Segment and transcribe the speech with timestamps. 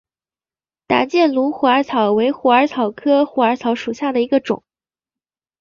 [0.87, 4.63] 打箭炉虎耳草为虎耳草科虎耳草属下的一个种。